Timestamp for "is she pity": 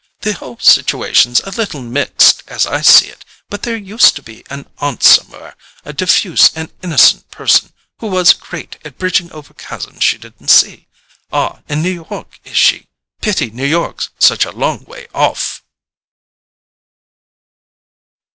12.43-13.51